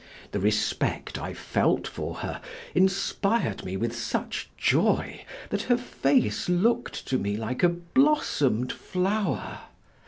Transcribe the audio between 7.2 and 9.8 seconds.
like a blossomed flower.